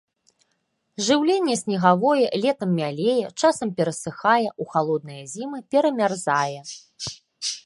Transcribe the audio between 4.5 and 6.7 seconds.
у халодныя зімы перамярзае.